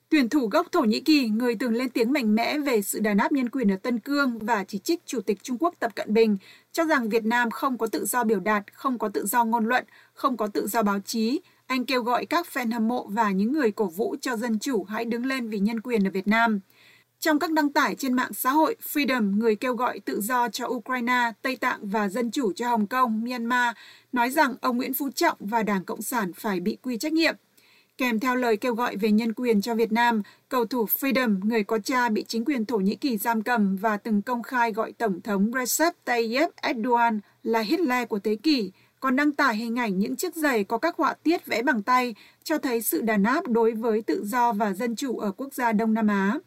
Tuyển 0.09 0.29
thủ 0.29 0.47
gốc 0.47 0.67
Thổ 0.71 0.81
Nhĩ 0.81 0.99
Kỳ, 0.99 1.29
người 1.29 1.55
từng 1.55 1.73
lên 1.73 1.89
tiếng 1.89 2.13
mạnh 2.13 2.35
mẽ 2.35 2.59
về 2.59 2.81
sự 2.81 2.99
đàn 2.99 3.17
áp 3.17 3.31
nhân 3.31 3.49
quyền 3.49 3.71
ở 3.71 3.75
Tân 3.75 3.99
Cương 3.99 4.39
và 4.39 4.63
chỉ 4.63 4.77
trích 4.77 5.05
Chủ 5.05 5.21
tịch 5.21 5.43
Trung 5.43 5.57
Quốc 5.59 5.75
Tập 5.79 5.95
Cận 5.95 6.13
Bình, 6.13 6.37
cho 6.71 6.85
rằng 6.85 7.09
Việt 7.09 7.25
Nam 7.25 7.51
không 7.51 7.77
có 7.77 7.87
tự 7.87 8.05
do 8.05 8.23
biểu 8.23 8.39
đạt, 8.39 8.73
không 8.73 8.97
có 8.97 9.09
tự 9.09 9.25
do 9.25 9.45
ngôn 9.45 9.65
luận, 9.65 9.85
không 10.13 10.37
có 10.37 10.47
tự 10.47 10.67
do 10.67 10.83
báo 10.83 10.99
chí. 10.99 11.41
Anh 11.67 11.85
kêu 11.85 12.03
gọi 12.03 12.25
các 12.25 12.47
fan 12.53 12.71
hâm 12.73 12.87
mộ 12.87 13.07
và 13.07 13.31
những 13.31 13.51
người 13.51 13.71
cổ 13.71 13.85
vũ 13.85 14.15
cho 14.21 14.35
dân 14.35 14.59
chủ 14.59 14.83
hãy 14.83 15.05
đứng 15.05 15.25
lên 15.25 15.49
vì 15.49 15.59
nhân 15.59 15.81
quyền 15.81 16.07
ở 16.07 16.11
Việt 16.11 16.27
Nam. 16.27 16.59
Trong 17.21 17.39
các 17.39 17.51
đăng 17.51 17.69
tải 17.69 17.95
trên 17.95 18.13
mạng 18.13 18.33
xã 18.33 18.51
hội, 18.51 18.75
Freedom, 18.93 19.37
người 19.37 19.55
kêu 19.55 19.75
gọi 19.75 19.99
tự 19.99 20.21
do 20.21 20.49
cho 20.49 20.67
Ukraine, 20.67 21.31
Tây 21.41 21.55
Tạng 21.55 21.79
và 21.81 22.09
dân 22.09 22.31
chủ 22.31 22.53
cho 22.53 22.69
Hồng 22.69 22.87
Kông, 22.87 23.23
Myanmar, 23.23 23.75
nói 24.11 24.29
rằng 24.29 24.55
ông 24.61 24.77
Nguyễn 24.77 24.93
Phú 24.93 25.09
Trọng 25.15 25.37
và 25.39 25.63
Đảng 25.63 25.85
Cộng 25.85 26.01
sản 26.01 26.33
phải 26.33 26.59
bị 26.59 26.77
quy 26.81 26.97
trách 26.97 27.13
nhiệm. 27.13 27.35
Kèm 27.97 28.19
theo 28.19 28.35
lời 28.35 28.57
kêu 28.57 28.75
gọi 28.75 28.95
về 28.95 29.11
nhân 29.11 29.33
quyền 29.33 29.61
cho 29.61 29.75
Việt 29.75 29.91
Nam, 29.91 30.21
cầu 30.49 30.65
thủ 30.65 30.85
Freedom, 30.85 31.39
người 31.43 31.63
có 31.63 31.79
cha 31.79 32.09
bị 32.09 32.25
chính 32.27 32.45
quyền 32.45 32.65
Thổ 32.65 32.77
Nhĩ 32.77 32.95
Kỳ 32.95 33.17
giam 33.17 33.41
cầm 33.41 33.77
và 33.77 33.97
từng 33.97 34.21
công 34.21 34.43
khai 34.43 34.71
gọi 34.71 34.91
Tổng 34.91 35.21
thống 35.21 35.51
Recep 35.53 35.93
Tayyip 36.05 36.49
Erdogan 36.61 37.19
là 37.43 37.59
Hitler 37.59 38.07
của 38.07 38.19
thế 38.19 38.35
kỷ, 38.35 38.71
còn 38.99 39.15
đăng 39.15 39.31
tải 39.31 39.55
hình 39.55 39.79
ảnh 39.79 39.99
những 39.99 40.15
chiếc 40.15 40.35
giày 40.35 40.63
có 40.63 40.77
các 40.77 40.97
họa 40.97 41.13
tiết 41.13 41.45
vẽ 41.45 41.61
bằng 41.61 41.83
tay, 41.83 42.15
cho 42.43 42.57
thấy 42.57 42.81
sự 42.81 43.01
đàn 43.01 43.23
áp 43.23 43.47
đối 43.47 43.71
với 43.71 44.01
tự 44.01 44.23
do 44.25 44.53
và 44.53 44.73
dân 44.73 44.95
chủ 44.95 45.17
ở 45.17 45.31
quốc 45.31 45.53
gia 45.53 45.71
Đông 45.71 45.93
Nam 45.93 46.07
Á. 46.07 46.39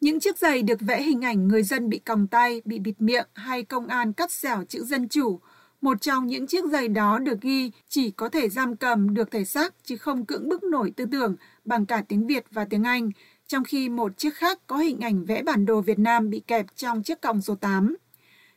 Những 0.00 0.20
chiếc 0.20 0.38
giày 0.38 0.62
được 0.62 0.80
vẽ 0.80 1.02
hình 1.02 1.24
ảnh 1.24 1.48
người 1.48 1.62
dân 1.62 1.88
bị 1.88 1.98
còng 1.98 2.26
tay, 2.26 2.62
bị 2.64 2.78
bịt 2.78 2.94
miệng 2.98 3.26
hay 3.34 3.62
công 3.62 3.86
an 3.86 4.12
cắt 4.12 4.32
xẻo 4.32 4.64
chữ 4.68 4.84
dân 4.84 5.08
chủ. 5.08 5.40
Một 5.80 6.00
trong 6.00 6.26
những 6.26 6.46
chiếc 6.46 6.64
giày 6.64 6.88
đó 6.88 7.18
được 7.18 7.40
ghi 7.40 7.70
chỉ 7.88 8.10
có 8.10 8.28
thể 8.28 8.48
giam 8.48 8.76
cầm 8.76 9.14
được 9.14 9.30
thể 9.30 9.44
xác 9.44 9.74
chứ 9.84 9.96
không 9.96 10.26
cưỡng 10.26 10.48
bức 10.48 10.62
nổi 10.64 10.92
tư 10.96 11.04
tưởng 11.12 11.36
bằng 11.64 11.86
cả 11.86 12.02
tiếng 12.08 12.26
Việt 12.26 12.44
và 12.50 12.64
tiếng 12.70 12.84
Anh, 12.84 13.10
trong 13.46 13.64
khi 13.64 13.88
một 13.88 14.18
chiếc 14.18 14.34
khác 14.34 14.58
có 14.66 14.76
hình 14.76 15.00
ảnh 15.00 15.24
vẽ 15.24 15.42
bản 15.42 15.66
đồ 15.66 15.80
Việt 15.80 15.98
Nam 15.98 16.30
bị 16.30 16.42
kẹp 16.46 16.66
trong 16.76 17.02
chiếc 17.02 17.20
còng 17.20 17.42
số 17.42 17.54
8. 17.54 17.96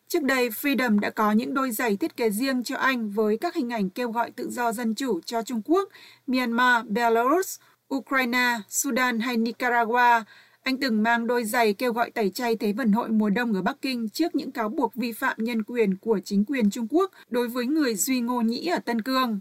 Trước 0.07 0.23
đây, 0.23 0.49
Freedom 0.49 0.99
đã 0.99 1.09
có 1.09 1.31
những 1.31 1.53
đôi 1.53 1.71
giày 1.71 1.97
thiết 1.97 2.17
kế 2.17 2.29
riêng 2.29 2.63
cho 2.63 2.75
anh 2.75 3.09
với 3.09 3.37
các 3.37 3.55
hình 3.55 3.69
ảnh 3.69 3.89
kêu 3.89 4.11
gọi 4.11 4.31
tự 4.31 4.49
do 4.49 4.71
dân 4.71 4.95
chủ 4.95 5.19
cho 5.21 5.41
Trung 5.43 5.61
Quốc, 5.65 5.89
Myanmar, 6.27 6.85
Belarus, 6.85 7.59
Ukraine, 7.95 8.59
Sudan 8.69 9.19
hay 9.19 9.37
Nicaragua, 9.37 10.23
anh 10.69 10.77
từng 10.77 11.03
mang 11.03 11.27
đôi 11.27 11.43
giày 11.43 11.73
kêu 11.73 11.93
gọi 11.93 12.11
tẩy 12.11 12.29
chay 12.29 12.55
Thế 12.55 12.73
vận 12.73 12.91
hội 12.91 13.09
mùa 13.09 13.29
đông 13.29 13.53
ở 13.53 13.61
Bắc 13.61 13.81
Kinh 13.81 14.09
trước 14.09 14.35
những 14.35 14.51
cáo 14.51 14.69
buộc 14.69 14.95
vi 14.95 15.11
phạm 15.11 15.37
nhân 15.39 15.63
quyền 15.63 15.97
của 15.97 16.19
chính 16.25 16.45
quyền 16.45 16.69
Trung 16.69 16.87
Quốc 16.89 17.11
đối 17.29 17.47
với 17.47 17.65
người 17.65 17.95
Duy 17.95 18.21
Ngô 18.21 18.41
Nhĩ 18.41 18.67
ở 18.67 18.79
Tân 18.79 19.01
Cương. 19.01 19.39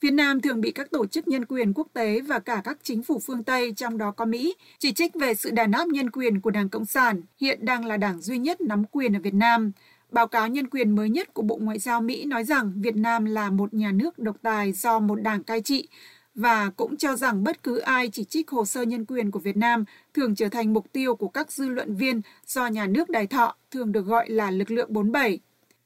Việt 0.00 0.10
Nam 0.10 0.40
thường 0.40 0.60
bị 0.60 0.72
các 0.72 0.90
tổ 0.90 1.06
chức 1.06 1.28
nhân 1.28 1.44
quyền 1.44 1.72
quốc 1.72 1.88
tế 1.92 2.20
và 2.20 2.38
cả 2.38 2.60
các 2.64 2.78
chính 2.82 3.02
phủ 3.02 3.18
phương 3.26 3.44
Tây, 3.44 3.72
trong 3.76 3.98
đó 3.98 4.10
có 4.10 4.24
Mỹ, 4.24 4.54
chỉ 4.78 4.92
trích 4.92 5.14
về 5.14 5.34
sự 5.34 5.50
đàn 5.50 5.72
áp 5.72 5.88
nhân 5.88 6.10
quyền 6.10 6.40
của 6.40 6.50
Đảng 6.50 6.68
Cộng 6.68 6.84
sản, 6.84 7.22
hiện 7.40 7.64
đang 7.64 7.84
là 7.84 7.96
đảng 7.96 8.20
duy 8.20 8.38
nhất 8.38 8.60
nắm 8.60 8.84
quyền 8.84 9.16
ở 9.16 9.20
Việt 9.20 9.34
Nam. 9.34 9.72
Báo 10.10 10.26
cáo 10.26 10.48
nhân 10.48 10.68
quyền 10.68 10.90
mới 10.90 11.08
nhất 11.10 11.34
của 11.34 11.42
Bộ 11.42 11.58
Ngoại 11.62 11.78
giao 11.78 12.00
Mỹ 12.00 12.24
nói 12.24 12.44
rằng 12.44 12.72
Việt 12.76 12.96
Nam 12.96 13.24
là 13.24 13.50
một 13.50 13.74
nhà 13.74 13.92
nước 13.92 14.18
độc 14.18 14.36
tài 14.42 14.72
do 14.72 14.98
một 14.98 15.16
đảng 15.16 15.44
cai 15.44 15.60
trị, 15.60 15.88
và 16.34 16.70
cũng 16.76 16.96
cho 16.96 17.16
rằng 17.16 17.44
bất 17.44 17.62
cứ 17.62 17.78
ai 17.78 18.08
chỉ 18.08 18.24
trích 18.24 18.50
hồ 18.50 18.64
sơ 18.64 18.82
nhân 18.82 19.04
quyền 19.04 19.30
của 19.30 19.38
Việt 19.38 19.56
Nam 19.56 19.84
thường 20.14 20.34
trở 20.34 20.48
thành 20.48 20.72
mục 20.72 20.92
tiêu 20.92 21.16
của 21.16 21.28
các 21.28 21.52
dư 21.52 21.68
luận 21.68 21.94
viên 21.94 22.20
do 22.46 22.66
nhà 22.66 22.86
nước 22.86 23.10
đài 23.10 23.26
thọ, 23.26 23.56
thường 23.70 23.92
được 23.92 24.06
gọi 24.06 24.30
là 24.30 24.50
lực 24.50 24.70
lượng 24.70 24.92
47. 24.92 25.38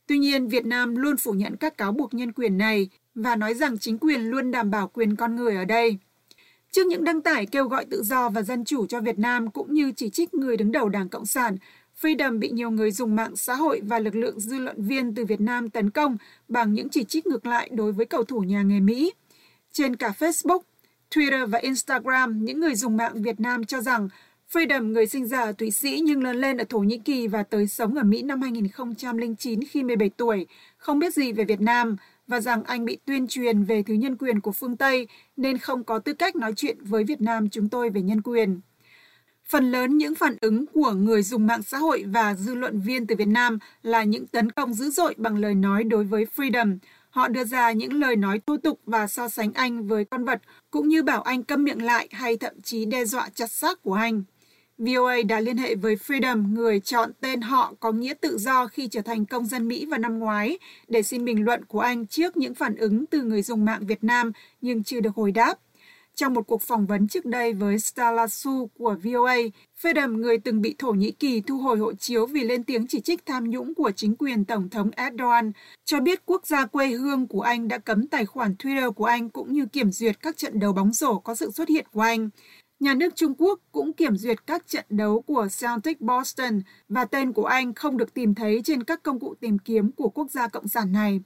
Tuy 0.07 0.19
nhiên, 0.19 0.49
Việt 0.49 0.67
Nam 0.67 0.97
luôn 0.97 1.17
phủ 1.17 1.33
nhận 1.33 1.57
các 1.57 1.79
cáo 1.79 1.93
buộc 1.93 2.15
nhân 2.15 2.33
quyền 2.33 2.59
này 2.59 2.89
và 3.15 3.37
nói 3.37 3.55
rằng 3.55 3.79
chính 3.79 3.99
quyền 3.99 4.21
luôn 4.21 4.51
đảm 4.51 4.71
bảo 4.71 4.89
quyền 4.89 5.17
con 5.17 5.37
người 5.37 5.57
ở 5.57 5.65
đây. 5.65 5.99
Trước 6.73 6.87
những 6.87 7.05
đăng 7.05 7.23
tải 7.23 7.47
kêu 7.47 7.69
gọi 7.69 7.85
tự 7.85 8.03
do 8.03 8.29
và 8.29 8.43
dân 8.43 8.65
chủ 8.65 8.87
cho 8.87 9.01
Việt 9.01 9.19
Nam 9.19 9.51
cũng 9.51 9.75
như 9.75 9.93
chỉ 9.97 10.11
trích 10.11 10.35
người 10.35 10.57
đứng 10.57 10.73
đầu 10.73 10.89
Đảng 10.89 11.09
Cộng 11.09 11.27
sản, 11.27 11.57
Freedom 12.01 12.39
bị 12.39 12.51
nhiều 12.51 12.71
người 12.71 12.91
dùng 12.91 13.17
mạng 13.17 13.37
xã 13.37 13.55
hội 13.55 13.81
và 13.85 13.99
lực 13.99 14.15
lượng 14.15 14.41
dư 14.41 14.59
luận 14.59 14.83
viên 14.83 15.15
từ 15.15 15.25
Việt 15.25 15.41
Nam 15.41 15.71
tấn 15.71 15.91
công 15.91 16.17
bằng 16.49 16.73
những 16.73 16.89
chỉ 16.89 17.05
trích 17.05 17.27
ngược 17.27 17.47
lại 17.47 17.71
đối 17.73 17.93
với 17.93 18.07
cầu 18.07 18.25
thủ 18.25 18.41
nhà 18.41 18.63
nghề 18.63 18.81
Mỹ. 18.81 19.13
Trên 19.79 19.97
cả 19.97 20.13
Facebook, 20.19 20.61
Twitter 21.11 21.47
và 21.47 21.59
Instagram, 21.59 22.45
những 22.45 22.61
người 22.61 22.75
dùng 22.75 22.97
mạng 22.97 23.23
Việt 23.23 23.41
Nam 23.41 23.65
cho 23.65 23.81
rằng 23.81 24.09
Freedom, 24.53 24.93
người 24.93 25.07
sinh 25.07 25.27
ra 25.27 25.41
ở 25.41 25.53
Thụy 25.53 25.71
Sĩ 25.71 26.01
nhưng 26.05 26.23
lớn 26.23 26.37
lên 26.37 26.57
ở 26.57 26.65
Thổ 26.69 26.79
Nhĩ 26.79 26.99
Kỳ 26.99 27.29
và 27.29 27.43
tới 27.43 27.67
sống 27.67 27.95
ở 27.95 28.03
Mỹ 28.03 28.23
năm 28.23 28.43
2009 28.43 29.61
khi 29.71 29.83
17 29.83 30.11
tuổi, 30.17 30.47
không 30.77 30.99
biết 30.99 31.15
gì 31.15 31.33
về 31.33 31.45
Việt 31.45 31.61
Nam 31.61 31.97
và 32.27 32.41
rằng 32.41 32.65
anh 32.65 32.85
bị 32.85 32.99
tuyên 33.05 33.27
truyền 33.27 33.65
về 33.65 33.83
thứ 33.83 33.95
nhân 33.95 34.17
quyền 34.17 34.41
của 34.41 34.53
phương 34.53 34.77
Tây 34.77 35.09
nên 35.37 35.59
không 35.59 35.85
có 35.85 35.99
tư 35.99 36.15
cách 36.15 36.37
nói 36.37 36.53
chuyện 36.57 36.77
với 36.81 37.05
Việt 37.05 37.21
Nam 37.21 37.49
chúng 37.51 37.69
tôi 37.69 37.91
về 37.91 38.03
nhân 38.03 38.23
quyền. 38.23 38.61
Phần 39.49 39.71
lớn 39.71 39.99
những 39.99 40.15
phản 40.15 40.37
ứng 40.41 40.67
của 40.67 40.93
người 40.93 41.23
dùng 41.23 41.47
mạng 41.47 41.63
xã 41.63 41.79
hội 41.79 42.05
và 42.07 42.35
dư 42.35 42.55
luận 42.55 42.81
viên 42.81 43.07
từ 43.07 43.17
Việt 43.17 43.29
Nam 43.29 43.59
là 43.83 44.05
những 44.05 44.27
tấn 44.27 44.53
công 44.53 44.75
dữ 44.75 44.91
dội 44.91 45.15
bằng 45.17 45.37
lời 45.37 45.55
nói 45.55 45.85
đối 45.85 46.05
với 46.05 46.27
Freedom. 46.37 46.79
Họ 47.19 47.29
đưa 47.29 47.45
ra 47.45 47.73
những 47.73 48.01
lời 48.01 48.17
nói 48.17 48.41
thô 48.47 48.57
tục 48.57 48.81
và 48.87 49.07
so 49.07 49.29
sánh 49.29 49.53
anh 49.53 49.87
với 49.87 50.05
con 50.05 50.25
vật, 50.25 50.41
cũng 50.71 50.89
như 50.89 51.03
bảo 51.03 51.23
anh 51.23 51.43
câm 51.43 51.65
miệng 51.65 51.85
lại 51.85 52.09
hay 52.13 52.37
thậm 52.37 52.61
chí 52.63 52.85
đe 52.85 53.05
dọa 53.05 53.29
chặt 53.35 53.51
xác 53.51 53.83
của 53.83 53.93
anh. 53.93 54.23
VOA 54.79 55.17
đã 55.29 55.41
liên 55.41 55.57
hệ 55.57 55.75
với 55.75 55.97
Freedom, 55.97 56.55
người 56.55 56.81
chọn 56.81 57.11
tên 57.21 57.41
họ 57.41 57.75
có 57.81 57.93
nghĩa 57.93 58.15
tự 58.15 58.39
do 58.39 58.67
khi 58.67 58.89
trở 58.89 59.03
thành 59.03 59.27
công 59.27 59.47
dân 59.47 59.69
Mỹ 59.69 59.87
vào 59.87 59.99
năm 59.99 60.19
ngoái, 60.19 60.59
để 60.89 61.03
xin 61.03 61.25
bình 61.25 61.45
luận 61.45 61.65
của 61.65 61.81
anh 61.81 62.07
trước 62.07 62.37
những 62.37 62.55
phản 62.55 62.77
ứng 62.77 63.07
từ 63.07 63.23
người 63.23 63.43
dùng 63.43 63.65
mạng 63.65 63.87
Việt 63.87 64.05
Nam 64.05 64.33
nhưng 64.61 64.85
chưa 64.85 65.01
được 65.01 65.15
hồi 65.15 65.33
đáp. 65.33 65.55
Trong 66.19 66.35
một 66.35 66.47
cuộc 66.47 66.63
phỏng 66.63 66.87
vấn 66.87 67.09
trước 67.09 67.25
đây 67.25 67.53
với 67.53 67.79
Stalasu 67.79 68.71
của 68.79 68.97
VOA, 69.05 69.37
Fedem, 69.83 70.17
người 70.17 70.39
từng 70.39 70.61
bị 70.61 70.75
Thổ 70.79 70.93
Nhĩ 70.93 71.11
Kỳ 71.11 71.41
thu 71.41 71.59
hồi 71.59 71.79
hộ 71.79 71.93
chiếu 71.93 72.27
vì 72.27 72.45
lên 72.45 72.65
tiếng 72.65 72.87
chỉ 72.87 73.01
trích 73.01 73.27
tham 73.27 73.51
nhũng 73.51 73.75
của 73.75 73.91
chính 73.91 74.17
quyền 74.17 74.45
Tổng 74.45 74.69
thống 74.69 74.91
Erdogan, 74.97 75.53
cho 75.85 76.01
biết 76.01 76.23
quốc 76.27 76.47
gia 76.47 76.67
quê 76.67 76.87
hương 76.87 77.27
của 77.27 77.41
anh 77.41 77.69
đã 77.69 77.79
cấm 77.79 78.07
tài 78.07 78.27
khoản 78.27 78.55
Twitter 78.59 78.93
của 78.93 79.05
anh 79.05 79.31
cũng 79.31 79.53
như 79.53 79.67
kiểm 79.67 79.91
duyệt 79.91 80.23
các 80.23 80.37
trận 80.37 80.61
đấu 80.61 80.73
bóng 80.73 80.93
rổ 80.93 81.19
có 81.19 81.35
sự 81.35 81.51
xuất 81.51 81.69
hiện 81.69 81.87
của 81.93 82.01
anh. 82.01 82.31
Nhà 82.81 82.95
nước 82.95 83.17
Trung 83.17 83.35
Quốc 83.39 83.61
cũng 83.73 83.93
kiểm 83.93 84.17
duyệt 84.17 84.47
các 84.47 84.67
trận 84.67 84.85
đấu 84.89 85.23
của 85.23 85.49
Celtic 85.61 86.01
Boston 86.01 86.61
và 86.89 87.05
tên 87.05 87.33
của 87.33 87.47
anh 87.47 87.75
không 87.75 87.97
được 87.97 88.15
tìm 88.15 88.35
thấy 88.35 88.61
trên 88.65 88.85
các 88.85 89.03
công 89.03 89.21
cụ 89.21 89.35
tìm 89.41 89.59
kiếm 89.59 89.93
của 89.93 90.09
quốc 90.09 90.31
gia 90.31 90.49
cộng 90.49 90.69
sản 90.69 90.93
này. 90.93 91.21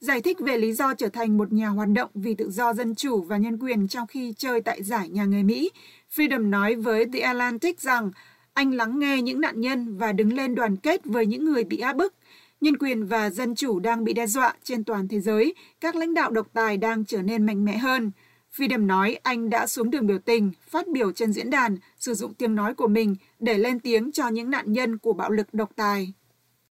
Giải 0.00 0.20
thích 0.20 0.36
về 0.40 0.58
lý 0.58 0.72
do 0.72 0.94
trở 0.94 1.08
thành 1.08 1.36
một 1.36 1.52
nhà 1.52 1.68
hoạt 1.68 1.88
động 1.88 2.10
vì 2.14 2.34
tự 2.34 2.50
do 2.50 2.74
dân 2.74 2.94
chủ 2.94 3.22
và 3.22 3.36
nhân 3.36 3.58
quyền 3.58 3.88
trong 3.88 4.06
khi 4.06 4.34
chơi 4.36 4.60
tại 4.60 4.82
giải 4.82 5.08
nhà 5.08 5.24
người 5.24 5.42
Mỹ, 5.42 5.70
Freedom 6.16 6.50
nói 6.50 6.74
với 6.74 7.04
The 7.12 7.20
Atlantic 7.20 7.80
rằng 7.80 8.10
anh 8.52 8.74
lắng 8.74 8.98
nghe 8.98 9.22
những 9.22 9.40
nạn 9.40 9.60
nhân 9.60 9.96
và 9.96 10.12
đứng 10.12 10.32
lên 10.32 10.54
đoàn 10.54 10.76
kết 10.76 11.04
với 11.04 11.26
những 11.26 11.44
người 11.44 11.64
bị 11.64 11.78
áp 11.78 11.96
bức. 11.96 12.14
Nhân 12.60 12.76
quyền 12.76 13.06
và 13.06 13.30
dân 13.30 13.54
chủ 13.54 13.80
đang 13.80 14.04
bị 14.04 14.12
đe 14.12 14.26
dọa 14.26 14.54
trên 14.62 14.84
toàn 14.84 15.08
thế 15.08 15.20
giới, 15.20 15.54
các 15.80 15.96
lãnh 15.96 16.14
đạo 16.14 16.30
độc 16.30 16.46
tài 16.52 16.76
đang 16.76 17.04
trở 17.04 17.22
nên 17.22 17.46
mạnh 17.46 17.64
mẽ 17.64 17.78
hơn. 17.78 18.10
Freedom 18.56 18.86
nói 18.86 19.18
anh 19.22 19.50
đã 19.50 19.66
xuống 19.66 19.90
đường 19.90 20.06
biểu 20.06 20.18
tình, 20.18 20.52
phát 20.70 20.88
biểu 20.88 21.12
trên 21.12 21.32
diễn 21.32 21.50
đàn, 21.50 21.76
sử 21.98 22.14
dụng 22.14 22.34
tiếng 22.34 22.54
nói 22.54 22.74
của 22.74 22.88
mình 22.88 23.16
để 23.40 23.58
lên 23.58 23.80
tiếng 23.80 24.12
cho 24.12 24.28
những 24.28 24.50
nạn 24.50 24.72
nhân 24.72 24.98
của 24.98 25.12
bạo 25.12 25.30
lực 25.30 25.54
độc 25.54 25.70
tài. 25.76 26.12